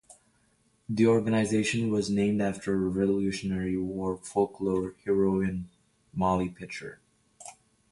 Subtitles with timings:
[0.89, 5.69] The organization was named after a Revolutionary War folklore heroine,
[6.11, 7.01] Molly Pitcher.